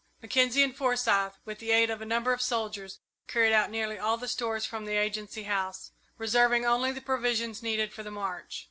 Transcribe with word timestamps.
Mackenzie 0.19 0.63
and 0.63 0.75
Forsyth, 0.75 1.37
with 1.45 1.59
the 1.59 1.69
aid 1.71 1.91
of 1.91 2.01
a 2.01 2.07
number 2.07 2.33
of 2.33 2.41
soldiers, 2.41 3.01
carried 3.27 3.53
out 3.53 3.69
nearly 3.69 3.99
all 3.99 4.17
the 4.17 4.27
stores 4.27 4.65
from 4.65 4.85
the 4.85 4.97
Agency 4.97 5.43
House, 5.43 5.91
reserving 6.17 6.65
only 6.65 6.91
the 6.91 7.01
provisions 7.01 7.61
needed 7.61 7.93
for 7.93 8.01
the 8.01 8.09
march. 8.09 8.59